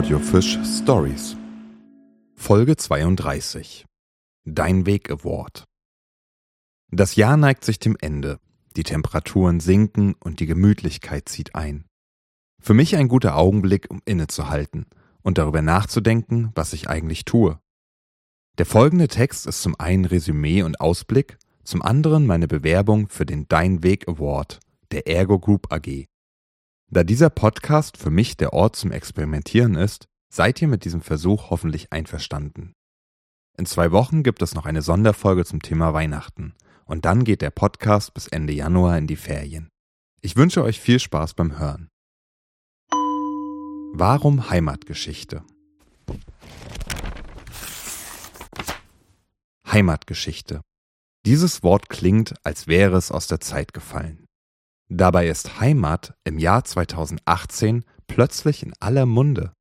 [0.00, 1.36] Audiofisch Stories
[2.34, 3.84] Folge 32
[4.46, 5.64] Dein Weg Award
[6.90, 8.40] Das Jahr neigt sich dem Ende.
[8.76, 11.84] Die Temperaturen sinken und die Gemütlichkeit zieht ein.
[12.62, 14.86] Für mich ein guter Augenblick, um innezuhalten
[15.20, 17.60] und darüber nachzudenken, was ich eigentlich tue.
[18.56, 23.48] Der folgende Text ist zum einen Resümee und Ausblick, zum anderen meine Bewerbung für den
[23.48, 24.60] Dein Weg Award
[24.92, 26.09] der Ergo Group AG.
[26.92, 31.48] Da dieser Podcast für mich der Ort zum Experimentieren ist, seid ihr mit diesem Versuch
[31.50, 32.72] hoffentlich einverstanden.
[33.56, 36.52] In zwei Wochen gibt es noch eine Sonderfolge zum Thema Weihnachten
[36.86, 39.68] und dann geht der Podcast bis Ende Januar in die Ferien.
[40.20, 41.88] Ich wünsche euch viel Spaß beim Hören.
[43.92, 45.44] Warum Heimatgeschichte?
[49.64, 50.60] Heimatgeschichte.
[51.24, 54.26] Dieses Wort klingt, als wäre es aus der Zeit gefallen.
[54.92, 59.52] Dabei ist Heimat im Jahr 2018 plötzlich in aller Munde.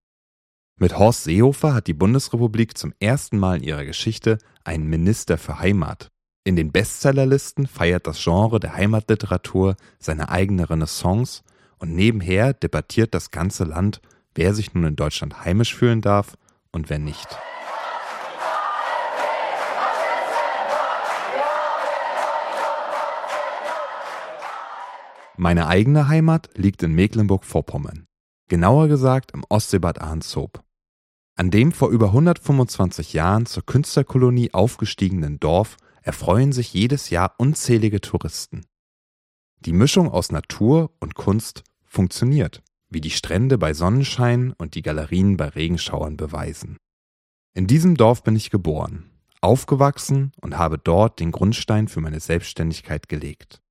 [0.79, 5.59] Mit Horst Seehofer hat die Bundesrepublik zum ersten Mal in ihrer Geschichte einen Minister für
[5.59, 6.07] Heimat.
[6.45, 11.43] In den Bestsellerlisten feiert das Genre der Heimatliteratur seine eigene Renaissance
[11.77, 14.01] und nebenher debattiert das ganze Land,
[14.33, 16.37] wer sich nun in Deutschland heimisch fühlen darf
[16.71, 17.27] und wer nicht.
[25.41, 28.07] Meine eigene Heimat liegt in Mecklenburg-Vorpommern.
[28.49, 30.61] Genauer gesagt im Ostseebad Ahrenshoop.
[31.37, 38.01] An dem vor über 125 Jahren zur Künstlerkolonie aufgestiegenen Dorf erfreuen sich jedes Jahr unzählige
[38.01, 38.65] Touristen.
[39.61, 45.37] Die Mischung aus Natur und Kunst funktioniert, wie die Strände bei Sonnenschein und die Galerien
[45.37, 46.75] bei Regenschauern beweisen.
[47.53, 53.07] In diesem Dorf bin ich geboren, aufgewachsen und habe dort den Grundstein für meine Selbstständigkeit
[53.07, 53.61] gelegt.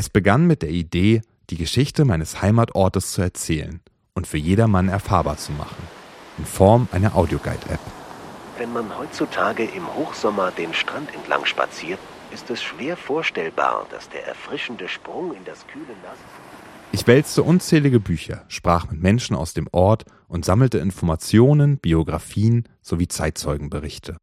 [0.00, 1.20] Es begann mit der Idee,
[1.50, 3.82] die Geschichte meines Heimatortes zu erzählen
[4.14, 5.76] und für jedermann erfahrbar zu machen,
[6.38, 7.80] in Form einer Audioguide-App.
[8.56, 11.98] Wenn man heutzutage im Hochsommer den Strand entlang spaziert,
[12.32, 16.18] ist es schwer vorstellbar, dass der erfrischende Sprung in das kühle Nass.
[16.92, 23.08] Ich wälzte unzählige Bücher, sprach mit Menschen aus dem Ort und sammelte Informationen, Biografien sowie
[23.08, 24.16] Zeitzeugenberichte.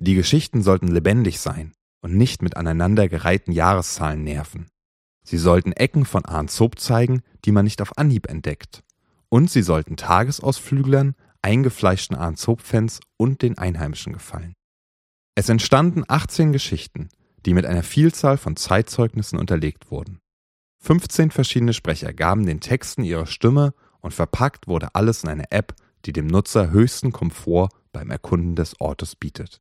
[0.00, 4.66] Die Geschichten sollten lebendig sein und nicht mit aneinandergereihten Jahreszahlen nerven.
[5.28, 8.82] Sie sollten Ecken von Arnzob zeigen, die man nicht auf Anhieb entdeckt.
[9.28, 14.54] Und sie sollten Tagesausflüglern, eingefleischten Arnzob-Fans und den Einheimischen gefallen.
[15.34, 17.10] Es entstanden 18 Geschichten,
[17.44, 20.18] die mit einer Vielzahl von Zeitzeugnissen unterlegt wurden.
[20.78, 25.74] 15 verschiedene Sprecher gaben den Texten ihre Stimme und verpackt wurde alles in eine App,
[26.06, 29.60] die dem Nutzer höchsten Komfort beim Erkunden des Ortes bietet.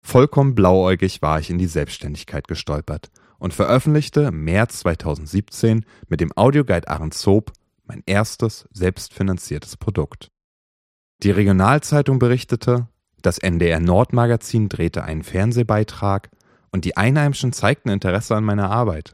[0.00, 3.10] Vollkommen blauäugig war ich in die Selbstständigkeit gestolpert
[3.44, 7.52] und veröffentlichte im März 2017 mit dem Audioguide Ahrenshoop
[7.84, 10.30] mein erstes selbstfinanziertes Produkt.
[11.22, 12.88] Die Regionalzeitung berichtete,
[13.20, 16.30] das NDR Nordmagazin drehte einen Fernsehbeitrag
[16.72, 19.12] und die Einheimischen zeigten Interesse an meiner Arbeit.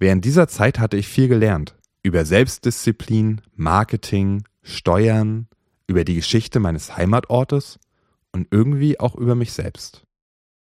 [0.00, 5.46] Während dieser Zeit hatte ich viel gelernt über Selbstdisziplin, Marketing, Steuern,
[5.86, 7.78] über die Geschichte meines Heimatortes
[8.32, 10.07] und irgendwie auch über mich selbst.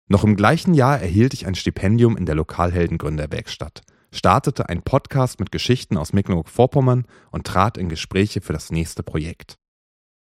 [0.08, 5.50] Noch im gleichen Jahr erhielt ich ein Stipendium in der Lokalheldengründerwerkstatt, startete einen Podcast mit
[5.50, 9.56] Geschichten aus Mecklenburg-Vorpommern und trat in Gespräche für das nächste Projekt.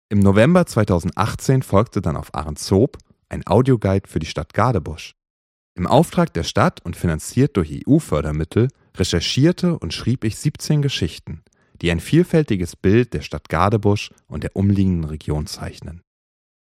[0.10, 2.98] Im November 2018 folgte dann auf Ahrenshoop
[3.30, 5.16] ein Audioguide für die Stadt Gadebusch.
[5.74, 8.68] Im Auftrag der Stadt und finanziert durch EU-Fördermittel
[8.98, 11.44] recherchierte und schrieb ich 17 Geschichten,
[11.82, 16.02] die ein vielfältiges Bild der Stadt Gadebusch und der umliegenden Region zeichnen.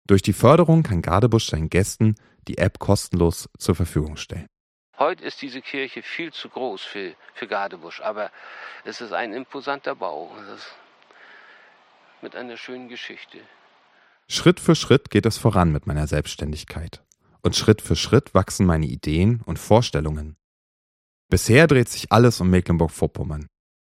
[0.06, 2.16] Durch die Förderung kann Gadebusch seinen Gästen
[2.48, 4.46] die App kostenlos zur Verfügung stellen.
[4.98, 8.30] Heute ist diese Kirche viel zu groß für, für Gadebusch, aber
[8.84, 10.30] es ist ein imposanter Bau.
[12.20, 13.38] mit einer schönen Geschichte.
[14.28, 17.02] Schritt für Schritt geht es voran mit meiner Selbstständigkeit.
[17.42, 20.36] Und Schritt für Schritt wachsen meine Ideen und Vorstellungen.
[21.28, 23.48] Bisher dreht sich alles um Mecklenburg-Vorpommern.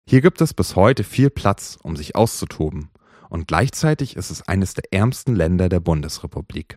[0.08, 2.90] Hier gibt es bis heute viel Platz, um sich auszutoben.
[3.34, 6.76] Und gleichzeitig ist es eines der ärmsten Länder der Bundesrepublik.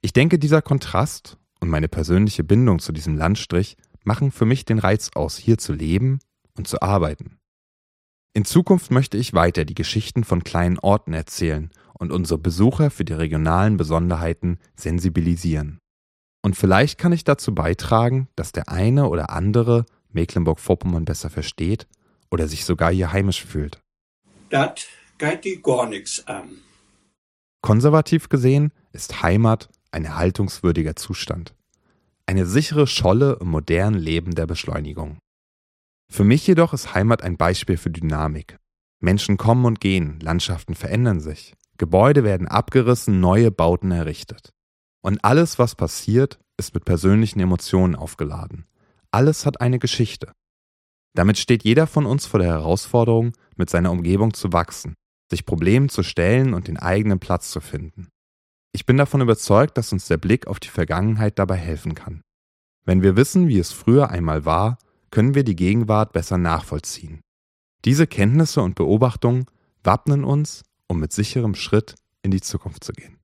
[0.00, 4.78] Ich denke, dieser Kontrast und meine persönliche Bindung zu diesem Landstrich machen für mich den
[4.78, 6.20] Reiz aus, hier zu leben
[6.56, 7.36] und zu arbeiten.
[8.32, 13.04] In Zukunft möchte ich weiter die Geschichten von kleinen Orten erzählen und unsere Besucher für
[13.04, 15.80] die regionalen Besonderheiten sensibilisieren.
[16.40, 21.86] Und vielleicht kann ich dazu beitragen, dass der eine oder andere Mecklenburg-Vorpommern besser versteht
[22.30, 23.82] oder sich sogar hier heimisch fühlt.
[24.48, 24.86] Das
[25.18, 26.58] geht die gar nichts an.
[27.62, 31.54] Konservativ gesehen ist Heimat ein erhaltungswürdiger Zustand.
[32.26, 35.18] Eine sichere Scholle im modernen Leben der Beschleunigung.
[36.10, 38.58] Für mich jedoch ist Heimat ein Beispiel für Dynamik.
[39.00, 44.50] Menschen kommen und gehen, Landschaften verändern sich, Gebäude werden abgerissen, neue Bauten errichtet.
[45.02, 48.66] Und alles, was passiert, ist mit persönlichen Emotionen aufgeladen.
[49.10, 50.32] Alles hat eine Geschichte.
[51.14, 54.94] Damit steht jeder von uns vor der Herausforderung, mit seiner Umgebung zu wachsen,
[55.30, 58.08] sich Problemen zu stellen und den eigenen Platz zu finden.
[58.72, 62.22] Ich bin davon überzeugt, dass uns der Blick auf die Vergangenheit dabei helfen kann.
[62.84, 64.78] Wenn wir wissen, wie es früher einmal war,
[65.10, 67.20] können wir die Gegenwart besser nachvollziehen.
[67.84, 69.46] Diese Kenntnisse und Beobachtungen
[69.82, 73.18] wappnen uns, um mit sicherem Schritt in die Zukunft zu gehen.